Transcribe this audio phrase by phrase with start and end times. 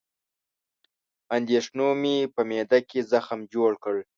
[1.37, 3.95] اندېښنو مې په معده کې زخم جوړ کړ